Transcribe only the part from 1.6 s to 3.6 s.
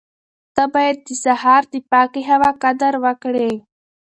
د پاکې هوا قدر وکړې.